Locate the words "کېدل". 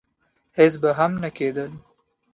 1.37-1.71